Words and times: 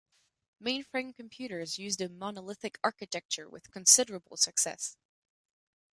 Mainframe 0.59 1.15
computers 1.15 1.77
used 1.77 2.01
a 2.01 2.09
monolithic 2.09 2.79
architecture 2.83 3.47
with 3.47 3.69
considerable 3.69 4.35
success. 4.35 4.97